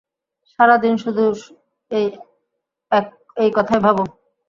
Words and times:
সারা 0.47 0.75
দিন 0.77 0.95
শুধু 0.97 1.23
এই 3.37 3.49
কথাই 3.51 3.79
ভাবো। 3.79 4.03